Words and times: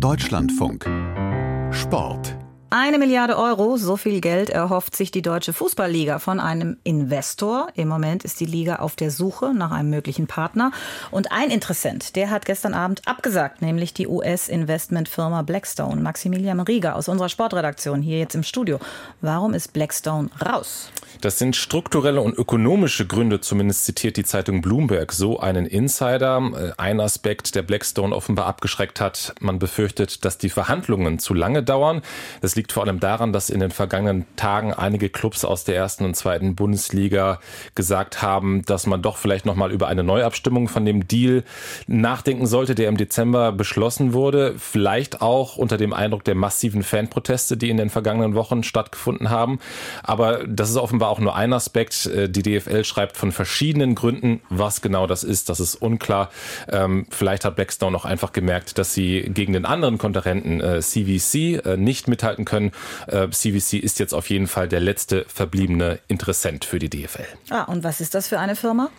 Deutschlandfunk 0.00 0.84
Sport 1.70 2.36
eine 2.68 2.98
Milliarde 2.98 3.38
Euro, 3.38 3.76
so 3.76 3.96
viel 3.96 4.20
Geld 4.20 4.50
erhofft 4.50 4.96
sich 4.96 5.10
die 5.12 5.22
Deutsche 5.22 5.52
Fußballliga 5.52 6.18
von 6.18 6.40
einem 6.40 6.76
Investor. 6.82 7.68
Im 7.74 7.86
Moment 7.88 8.24
ist 8.24 8.40
die 8.40 8.44
Liga 8.44 8.76
auf 8.76 8.96
der 8.96 9.10
Suche 9.12 9.54
nach 9.54 9.70
einem 9.70 9.88
möglichen 9.88 10.26
Partner. 10.26 10.72
Und 11.12 11.30
ein 11.30 11.50
Interessent, 11.50 12.16
der 12.16 12.30
hat 12.30 12.44
gestern 12.44 12.74
Abend 12.74 13.02
abgesagt, 13.06 13.62
nämlich 13.62 13.94
die 13.94 14.08
US-Investmentfirma 14.08 15.42
Blackstone. 15.42 16.02
Maximilian 16.02 16.60
Rieger 16.60 16.96
aus 16.96 17.08
unserer 17.08 17.28
Sportredaktion 17.28 18.02
hier 18.02 18.18
jetzt 18.18 18.34
im 18.34 18.42
Studio. 18.42 18.80
Warum 19.20 19.54
ist 19.54 19.72
Blackstone 19.72 20.28
raus? 20.44 20.90
Das 21.20 21.38
sind 21.38 21.56
strukturelle 21.56 22.20
und 22.20 22.36
ökonomische 22.36 23.06
Gründe, 23.06 23.40
zumindest 23.40 23.84
zitiert 23.84 24.16
die 24.16 24.24
Zeitung 24.24 24.60
Bloomberg 24.60 25.12
so 25.12 25.40
einen 25.40 25.66
Insider. 25.66 26.38
Äh, 26.54 26.72
ein 26.76 27.00
Aspekt, 27.00 27.54
der 27.54 27.62
Blackstone 27.62 28.14
offenbar 28.14 28.46
abgeschreckt 28.46 29.00
hat. 29.00 29.34
Man 29.40 29.58
befürchtet, 29.58 30.24
dass 30.24 30.38
die 30.38 30.50
Verhandlungen 30.50 31.18
zu 31.18 31.32
lange 31.32 31.62
dauern. 31.62 32.02
Das 32.42 32.54
liegt 32.54 32.72
vor 32.72 32.84
allem 32.84 33.00
daran, 33.00 33.32
dass 33.32 33.50
in 33.50 33.60
den 33.60 33.70
vergangenen 33.70 34.26
Tagen 34.36 34.74
einige 34.74 35.08
Clubs 35.08 35.44
aus 35.44 35.64
der 35.64 35.76
ersten 35.76 36.04
und 36.04 36.16
zweiten 36.16 36.54
Bundesliga 36.54 37.40
gesagt 37.74 38.20
haben, 38.20 38.62
dass 38.66 38.86
man 38.86 39.02
doch 39.02 39.16
vielleicht 39.16 39.46
noch 39.46 39.56
mal 39.56 39.72
über 39.72 39.88
eine 39.88 40.04
Neuabstimmung 40.04 40.68
von 40.68 40.84
dem 40.84 41.08
Deal 41.08 41.44
nachdenken 41.86 42.46
sollte, 42.46 42.74
der 42.74 42.88
im 42.88 42.96
Dezember 42.96 43.52
beschlossen 43.52 44.12
wurde. 44.12 44.54
Vielleicht 44.58 45.22
auch 45.22 45.56
unter 45.56 45.78
dem 45.78 45.92
Eindruck 45.92 46.24
der 46.24 46.34
massiven 46.34 46.82
Fanproteste, 46.82 47.56
die 47.56 47.70
in 47.70 47.78
den 47.78 47.90
vergangenen 47.90 48.34
Wochen 48.34 48.62
stattgefunden 48.62 49.30
haben. 49.30 49.58
Aber 50.02 50.44
das 50.46 50.70
ist 50.70 50.76
offenbar 50.76 51.05
auch 51.08 51.18
nur 51.18 51.36
ein 51.36 51.52
Aspekt. 51.52 52.06
Äh, 52.06 52.28
die 52.28 52.42
DFL 52.42 52.84
schreibt 52.84 53.16
von 53.16 53.32
verschiedenen 53.32 53.94
Gründen, 53.94 54.40
was 54.48 54.80
genau 54.80 55.06
das 55.06 55.24
ist. 55.24 55.48
Das 55.48 55.60
ist 55.60 55.76
unklar. 55.76 56.30
Ähm, 56.68 57.06
vielleicht 57.10 57.44
hat 57.44 57.56
Blackstone 57.56 57.96
auch 57.96 58.04
einfach 58.04 58.32
gemerkt, 58.32 58.78
dass 58.78 58.94
sie 58.94 59.22
gegen 59.22 59.52
den 59.52 59.64
anderen 59.64 59.98
Kontrahenten 59.98 60.60
CVC 60.82 61.34
äh, 61.34 61.56
äh, 61.56 61.76
nicht 61.76 62.08
mithalten 62.08 62.44
können. 62.44 62.72
CVC 63.06 63.74
ist 63.74 63.98
jetzt 63.98 64.12
auf 64.12 64.30
jeden 64.30 64.46
Fall 64.46 64.68
der 64.68 64.80
letzte 64.80 65.24
verbliebene 65.28 65.98
Interessent 66.08 66.64
für 66.64 66.78
die 66.78 66.88
DFL. 66.88 67.24
Ah, 67.50 67.62
und 67.64 67.84
was 67.84 68.00
ist 68.00 68.14
das 68.14 68.28
für 68.28 68.38
eine 68.38 68.56
Firma? 68.56 68.90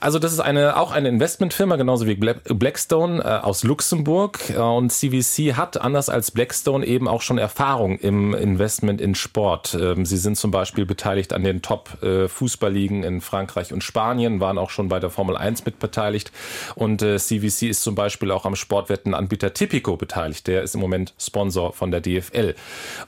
Also 0.00 0.18
das 0.18 0.32
ist 0.32 0.40
eine 0.40 0.76
auch 0.76 0.92
eine 0.92 1.08
Investmentfirma, 1.08 1.76
genauso 1.76 2.06
wie 2.06 2.14
Blackstone 2.14 3.44
aus 3.44 3.64
Luxemburg. 3.64 4.38
Und 4.58 4.90
CVC 4.90 5.56
hat 5.56 5.80
anders 5.80 6.08
als 6.08 6.30
Blackstone 6.30 6.86
eben 6.86 7.08
auch 7.08 7.22
schon 7.22 7.38
Erfahrung 7.38 7.98
im 7.98 8.34
Investment 8.34 9.00
in 9.00 9.14
Sport. 9.14 9.76
Ähm, 9.80 10.04
sie 10.04 10.16
sind 10.16 10.36
zum 10.36 10.50
Beispiel 10.50 10.86
beteiligt 10.86 11.32
an 11.38 11.44
den 11.44 11.62
Top-Fußballligen 11.62 13.04
in 13.04 13.20
Frankreich 13.20 13.72
und 13.72 13.84
Spanien, 13.84 14.40
waren 14.40 14.58
auch 14.58 14.70
schon 14.70 14.88
bei 14.88 14.98
der 14.98 15.10
Formel 15.10 15.36
1 15.36 15.64
mitbeteiligt. 15.64 16.32
Und 16.74 17.00
CVC 17.00 17.62
äh, 17.62 17.66
ist 17.68 17.82
zum 17.82 17.94
Beispiel 17.94 18.30
auch 18.32 18.44
am 18.44 18.56
Sportwettenanbieter 18.56 19.54
Tipico 19.54 19.96
beteiligt. 19.96 20.46
Der 20.48 20.62
ist 20.62 20.74
im 20.74 20.80
Moment 20.80 21.14
Sponsor 21.18 21.72
von 21.72 21.92
der 21.92 22.00
DFL. 22.00 22.54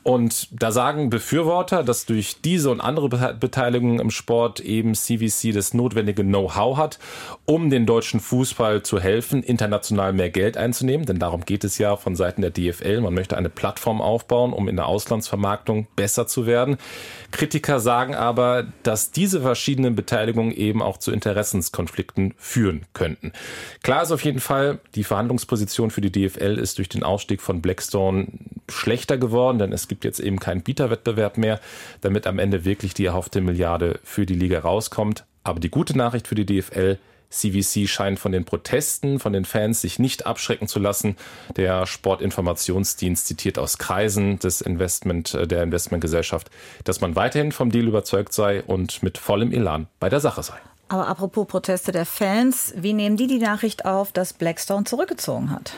Und 0.04 0.48
da 0.52 0.70
sagen 0.70 1.10
Befürworter, 1.10 1.82
dass 1.82 2.06
durch 2.06 2.40
diese 2.42 2.70
und 2.70 2.80
andere 2.80 3.34
Beteiligungen 3.34 3.98
im 3.98 4.10
Sport 4.10 4.60
eben 4.60 4.94
CVC 4.94 5.52
das 5.52 5.74
notwendige 5.74 6.22
Know-how 6.22 6.76
hat, 6.76 6.98
um 7.46 7.68
den 7.68 7.86
deutschen 7.86 8.20
Fußball 8.20 8.82
zu 8.82 9.00
helfen, 9.00 9.42
international 9.42 10.12
mehr 10.12 10.30
Geld 10.30 10.56
einzunehmen. 10.56 11.04
Denn 11.04 11.18
darum 11.18 11.44
geht 11.44 11.64
es 11.64 11.78
ja 11.78 11.96
von 11.96 12.14
Seiten 12.14 12.42
der 12.42 12.52
DFL. 12.52 13.00
Man 13.00 13.14
möchte 13.14 13.36
eine 13.36 13.48
Plattform 13.48 14.00
aufbauen, 14.00 14.52
um 14.52 14.68
in 14.68 14.76
der 14.76 14.86
Auslandsvermarktung 14.86 15.88
besser 15.96 16.28
zu 16.28 16.46
werden. 16.46 16.76
Kritiker 17.32 17.80
sagen 17.80 18.09
aber, 18.14 18.66
dass 18.82 19.10
diese 19.10 19.40
verschiedenen 19.40 19.94
Beteiligungen 19.94 20.52
eben 20.52 20.82
auch 20.82 20.98
zu 20.98 21.12
Interessenskonflikten 21.12 22.34
führen 22.36 22.86
könnten. 22.92 23.32
Klar 23.82 24.02
ist 24.02 24.12
auf 24.12 24.24
jeden 24.24 24.40
Fall, 24.40 24.80
die 24.94 25.04
Verhandlungsposition 25.04 25.90
für 25.90 26.00
die 26.00 26.12
DFL 26.12 26.58
ist 26.58 26.78
durch 26.78 26.88
den 26.88 27.02
Ausstieg 27.02 27.40
von 27.40 27.60
Blackstone 27.60 28.28
schlechter 28.68 29.18
geworden, 29.18 29.58
denn 29.58 29.72
es 29.72 29.88
gibt 29.88 30.04
jetzt 30.04 30.20
eben 30.20 30.38
keinen 30.38 30.62
Bieterwettbewerb 30.62 31.38
mehr, 31.38 31.60
damit 32.00 32.26
am 32.26 32.38
Ende 32.38 32.64
wirklich 32.64 32.94
die 32.94 33.04
erhoffte 33.04 33.40
Milliarde 33.40 34.00
für 34.04 34.26
die 34.26 34.34
Liga 34.34 34.60
rauskommt. 34.60 35.24
Aber 35.42 35.60
die 35.60 35.70
gute 35.70 35.96
Nachricht 35.96 36.28
für 36.28 36.34
die 36.34 36.46
DFL, 36.46 36.98
CVC 37.30 37.88
scheint 37.88 38.18
von 38.18 38.32
den 38.32 38.44
Protesten 38.44 39.20
von 39.20 39.32
den 39.32 39.44
Fans 39.44 39.80
sich 39.80 39.98
nicht 39.98 40.26
abschrecken 40.26 40.66
zu 40.66 40.80
lassen. 40.80 41.16
Der 41.56 41.86
Sportinformationsdienst 41.86 43.26
zitiert 43.26 43.58
aus 43.58 43.78
Kreisen 43.78 44.38
des 44.40 44.60
Investment, 44.60 45.34
äh, 45.34 45.46
der 45.46 45.62
Investmentgesellschaft, 45.62 46.50
dass 46.84 47.00
man 47.00 47.16
weiterhin 47.16 47.52
vom 47.52 47.70
Deal 47.70 47.86
überzeugt 47.86 48.32
sei 48.32 48.62
und 48.62 49.02
mit 49.02 49.16
vollem 49.16 49.52
Elan 49.52 49.86
bei 50.00 50.08
der 50.08 50.20
Sache 50.20 50.42
sei. 50.42 50.56
Aber 50.88 51.06
apropos 51.06 51.46
Proteste 51.46 51.92
der 51.92 52.04
Fans, 52.04 52.74
wie 52.76 52.92
nehmen 52.92 53.16
die 53.16 53.28
die 53.28 53.38
Nachricht 53.38 53.84
auf, 53.84 54.10
dass 54.10 54.32
Blackstone 54.32 54.82
zurückgezogen 54.82 55.52
hat? 55.52 55.72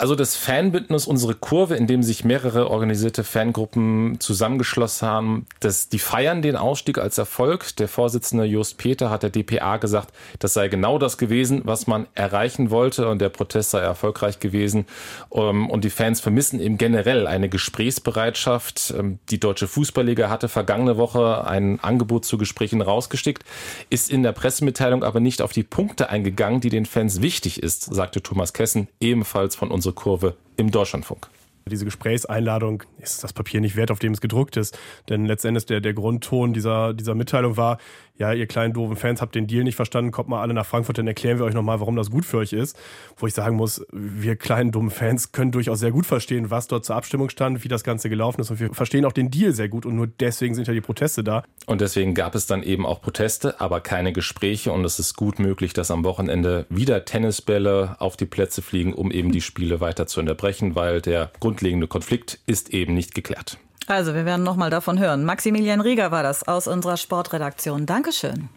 Also 0.00 0.14
das 0.14 0.36
Fanbündnis 0.36 1.08
Unsere 1.08 1.34
Kurve, 1.34 1.74
in 1.74 1.88
dem 1.88 2.04
sich 2.04 2.24
mehrere 2.24 2.70
organisierte 2.70 3.24
Fangruppen 3.24 4.20
zusammengeschlossen 4.20 5.08
haben, 5.08 5.46
das, 5.58 5.88
die 5.88 5.98
feiern 5.98 6.40
den 6.40 6.54
Ausstieg 6.54 6.98
als 6.98 7.18
Erfolg. 7.18 7.74
Der 7.76 7.88
Vorsitzende 7.88 8.44
Just 8.44 8.78
Peter 8.78 9.10
hat 9.10 9.24
der 9.24 9.30
DPA 9.30 9.78
gesagt, 9.78 10.14
das 10.38 10.54
sei 10.54 10.68
genau 10.68 10.98
das 10.98 11.18
gewesen, 11.18 11.62
was 11.64 11.88
man 11.88 12.06
erreichen 12.14 12.70
wollte 12.70 13.08
und 13.08 13.20
der 13.20 13.28
Protest 13.28 13.72
sei 13.72 13.80
erfolgreich 13.80 14.38
gewesen. 14.38 14.86
Ähm, 15.32 15.68
und 15.68 15.82
die 15.82 15.90
Fans 15.90 16.20
vermissen 16.20 16.60
eben 16.60 16.78
generell 16.78 17.26
eine 17.26 17.48
Gesprächsbereitschaft. 17.48 18.94
Ähm, 18.96 19.18
die 19.30 19.40
Deutsche 19.40 19.66
Fußballliga 19.66 20.30
hatte 20.30 20.48
vergangene 20.48 20.96
Woche 20.96 21.44
ein 21.44 21.80
Angebot 21.80 22.24
zu 22.24 22.38
Gesprächen 22.38 22.82
rausgestickt, 22.82 23.42
ist 23.90 24.12
in 24.12 24.22
der 24.22 24.32
Pressemitteilung 24.32 25.02
aber 25.02 25.18
nicht 25.18 25.42
auf 25.42 25.52
die 25.52 25.64
Punkte 25.64 26.08
eingegangen, 26.08 26.60
die 26.60 26.70
den 26.70 26.86
Fans 26.86 27.20
wichtig 27.20 27.60
ist, 27.64 27.92
sagte 27.92 28.22
Thomas 28.22 28.52
Kessen, 28.52 28.86
ebenfalls 29.00 29.56
von 29.56 29.72
unsere 29.72 29.87
Kurve 29.92 30.36
im 30.56 30.70
Deutschlandfunk. 30.70 31.28
Diese 31.68 31.84
Gesprächseinladung 31.84 32.82
ist 32.98 33.24
das 33.24 33.32
Papier 33.32 33.60
nicht 33.60 33.76
wert, 33.76 33.90
auf 33.90 33.98
dem 33.98 34.12
es 34.12 34.20
gedruckt 34.20 34.56
ist. 34.56 34.78
Denn 35.08 35.26
letztendlich 35.26 35.66
der, 35.66 35.80
der 35.80 35.94
Grundton 35.94 36.52
dieser, 36.52 36.94
dieser 36.94 37.14
Mitteilung 37.14 37.56
war, 37.56 37.78
ja, 38.18 38.32
ihr 38.32 38.46
kleinen 38.46 38.74
doofen 38.74 38.96
Fans 38.96 39.22
habt 39.22 39.34
den 39.34 39.46
Deal 39.46 39.62
nicht 39.62 39.76
verstanden, 39.76 40.10
kommt 40.10 40.28
mal 40.28 40.42
alle 40.42 40.52
nach 40.52 40.66
Frankfurt, 40.66 40.98
dann 40.98 41.06
erklären 41.06 41.38
wir 41.38 41.44
euch 41.44 41.54
nochmal, 41.54 41.78
warum 41.78 41.94
das 41.94 42.10
gut 42.10 42.24
für 42.24 42.38
euch 42.38 42.52
ist. 42.52 42.76
Wo 43.16 43.26
ich 43.26 43.34
sagen 43.34 43.56
muss, 43.56 43.86
wir 43.92 44.34
kleinen 44.34 44.72
dummen 44.72 44.90
Fans 44.90 45.30
können 45.30 45.52
durchaus 45.52 45.78
sehr 45.78 45.92
gut 45.92 46.04
verstehen, 46.04 46.50
was 46.50 46.66
dort 46.66 46.84
zur 46.84 46.96
Abstimmung 46.96 47.30
stand, 47.30 47.62
wie 47.62 47.68
das 47.68 47.84
Ganze 47.84 48.10
gelaufen 48.10 48.40
ist 48.40 48.50
und 48.50 48.58
wir 48.58 48.74
verstehen 48.74 49.04
auch 49.04 49.12
den 49.12 49.30
Deal 49.30 49.52
sehr 49.52 49.68
gut 49.68 49.86
und 49.86 49.94
nur 49.94 50.08
deswegen 50.08 50.54
sind 50.54 50.66
ja 50.66 50.74
die 50.74 50.80
Proteste 50.80 51.22
da. 51.22 51.44
Und 51.66 51.80
deswegen 51.80 52.14
gab 52.14 52.34
es 52.34 52.46
dann 52.46 52.62
eben 52.62 52.86
auch 52.86 53.00
Proteste, 53.00 53.60
aber 53.60 53.80
keine 53.80 54.12
Gespräche 54.12 54.72
und 54.72 54.84
es 54.84 54.98
ist 54.98 55.14
gut 55.14 55.38
möglich, 55.38 55.72
dass 55.72 55.90
am 55.92 56.04
Wochenende 56.04 56.66
wieder 56.70 57.04
Tennisbälle 57.04 57.96
auf 58.00 58.16
die 58.16 58.26
Plätze 58.26 58.62
fliegen, 58.62 58.94
um 58.94 59.12
eben 59.12 59.30
die 59.30 59.40
Spiele 59.40 59.80
weiter 59.80 60.06
zu 60.06 60.18
unterbrechen, 60.18 60.74
weil 60.74 61.00
der 61.00 61.30
grundlegende 61.58 61.88
Konflikt 61.88 62.38
ist 62.46 62.70
eben 62.70 62.94
nicht 62.94 63.14
geklärt. 63.14 63.58
Also, 63.88 64.14
wir 64.14 64.24
werden 64.24 64.44
noch 64.44 64.54
mal 64.54 64.70
davon 64.70 65.00
hören. 65.00 65.24
Maximilian 65.24 65.80
Rieger 65.80 66.12
war 66.12 66.22
das 66.22 66.46
aus 66.46 66.68
unserer 66.68 66.96
Sportredaktion. 66.96 67.84
Dankeschön. 67.84 68.48